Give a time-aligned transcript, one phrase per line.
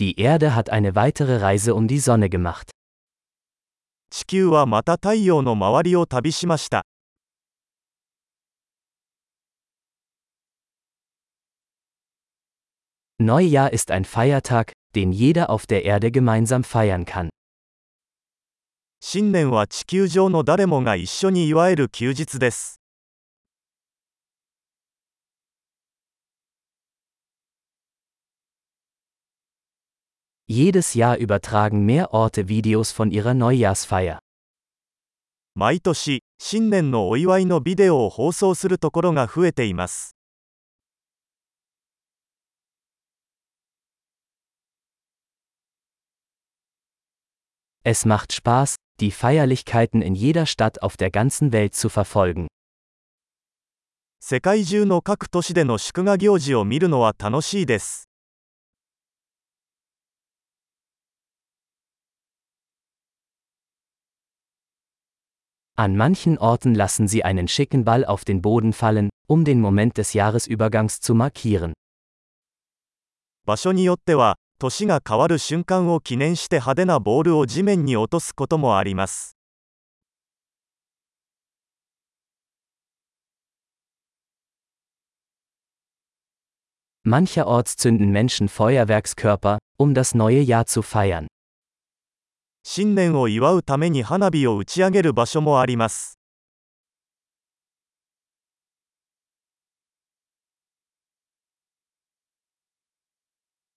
[0.00, 2.70] Die Erde hat eine weitere Reise um die Sonne gemacht.
[4.10, 6.82] 地球はまた太陽の周りを旅しました
[13.20, 17.30] Neujahr ist ein Feiertag, den jeder auf der Erde gemeinsam feiern kann.
[19.00, 22.80] 新年は地球上の誰もが一緒に祝える休日です
[30.51, 34.17] Jedes Jahr übertragen mehr Orte Videos von ihrer Neujahrsfeier.
[35.53, 40.15] 毎年新年のお祝いのビデオを放送するところが増えています
[47.83, 52.47] Es macht Spaß, die Feierlichkeiten in jeder Stadt auf der ganzen Welt zu verfolgen.
[54.19, 58.09] 世界中の各都市での祝賀行事を見るのは楽しいです
[65.75, 69.97] An manchen Orten lassen sie einen schicken Ball auf den Boden fallen, um den Moment
[69.97, 71.73] des Jahresübergangs zu markieren.
[73.45, 79.37] 場所によっては年が変わる瞬間を記念して派手なボールを地面に落とすこともあります
[87.05, 91.27] Mancherorts zünden Menschen Feuerwerkskörper, um das neue Jahr zu feiern.
[92.66, 96.18] 新年を祝うために花火を打ち上げる場所もあります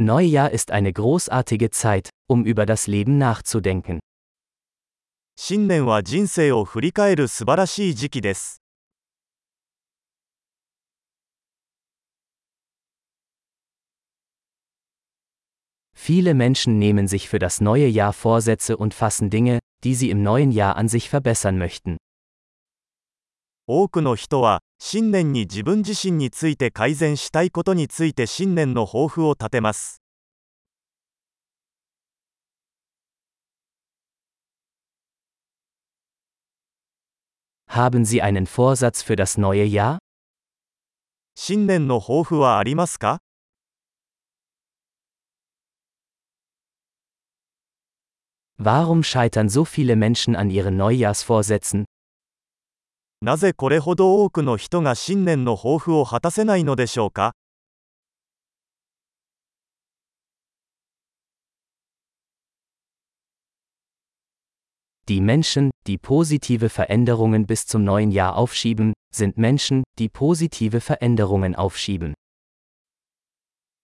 [0.00, 3.98] Neujahr ist eine großartige Zeit, um über das Leben nachzudenken.
[5.36, 8.62] 新年は人生を振り返る素晴らしい時期です
[15.97, 20.21] Viele Menschen nehmen sich für das neue Jahr Vorsätze und fassen Dinge, die sie im
[20.21, 21.97] neuen Jahr an sich verbessern möchten.
[23.65, 30.01] 多くの人は新年に自分自身について改善したいことについて新年の抱負を立てます
[37.69, 39.99] Haben Sie einen Vorsatz für das neue Jahr?
[41.35, 43.19] 新年の抱負はありますか
[48.57, 51.85] Warum scheitern so viele Menschen an ihren Neujahrsvorsätzen?
[53.21, 57.33] なぜこれほど多くの人が新年の抱負を果たせないのでしょうか
[65.07, 71.55] Die Menschen, die positive Veränderungen bis zum neuen Jahr aufschieben, sind Menschen, die positive Veränderungen
[71.55, 72.13] aufschieben.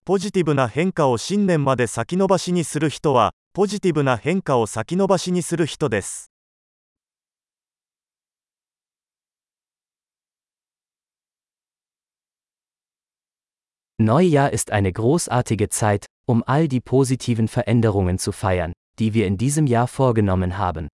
[0.05, 6.32] ポジティブな変化を新年まで先延ばしにする人は ポジティブな変化を先延ばしにする人です
[14.00, 19.38] Neujahr ist eine großartige Zeit, um all die positiven Veränderungen zu feiern, die wir in
[19.38, 20.88] diesem Jahr vorgenommen haben.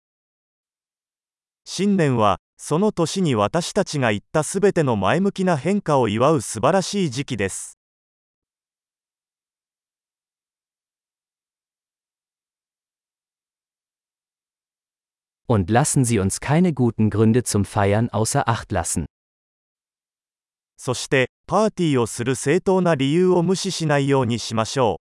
[1.63, 7.78] 新年はその年に私たちが言ったすべての前向きな変化を祝う素晴らしい時期です
[15.48, 19.06] Und lassen Sie uns keine guten Gründe zum Feiern außer Acht lassen.
[20.76, 25.07] そしてパーティーをする正当な理由を無視しないようにしましょう